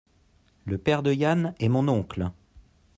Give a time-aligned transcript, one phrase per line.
[0.65, 2.31] le père de Yann est mon oncle.